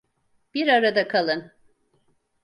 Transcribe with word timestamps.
Bir 0.53 0.67
arada 0.67 1.07
kalın! 1.07 1.51